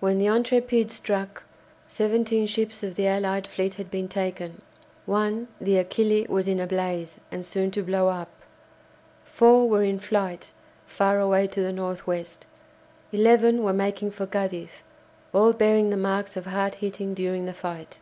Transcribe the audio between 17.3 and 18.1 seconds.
the fight.